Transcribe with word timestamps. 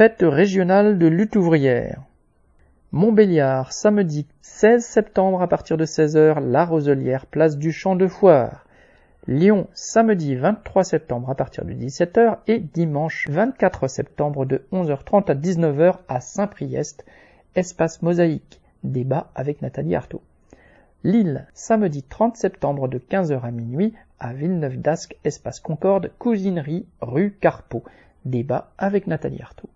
Fête 0.00 0.24
régionale 0.26 0.96
de 0.96 1.06
lutte 1.06 1.36
ouvrière. 1.36 2.00
Montbéliard, 2.90 3.70
samedi 3.70 4.26
16 4.40 4.82
septembre 4.82 5.42
à 5.42 5.46
partir 5.46 5.76
de 5.76 5.84
16h, 5.84 6.40
La 6.40 6.64
Roselière, 6.64 7.26
place 7.26 7.58
du 7.58 7.70
Champ 7.70 7.96
de 7.96 8.06
Foire. 8.06 8.64
Lyon, 9.26 9.66
samedi 9.74 10.36
23 10.36 10.84
septembre 10.84 11.28
à 11.28 11.34
partir 11.34 11.66
de 11.66 11.74
17h 11.74 12.38
et 12.46 12.60
dimanche 12.60 13.28
24 13.28 13.88
septembre 13.88 14.46
de 14.46 14.62
11h30 14.72 15.30
à 15.30 15.34
19h 15.34 15.96
à 16.08 16.20
Saint-Priest, 16.22 17.04
espace 17.54 18.00
mosaïque. 18.00 18.62
Débat 18.82 19.30
avec 19.34 19.60
Nathalie 19.60 19.96
Arthaud. 19.96 20.22
Lille, 21.04 21.46
samedi 21.52 22.04
30 22.04 22.38
septembre 22.38 22.88
de 22.88 22.98
15h 22.98 23.42
à 23.42 23.50
minuit 23.50 23.92
à 24.18 24.32
Villeneuve 24.32 24.78
d'Ascq, 24.78 25.18
espace 25.24 25.60
Concorde, 25.60 26.10
cousinerie, 26.18 26.86
rue 27.02 27.36
Carpeau. 27.38 27.84
Débat 28.24 28.70
avec 28.78 29.06
Nathalie 29.06 29.42
Arthaud. 29.42 29.68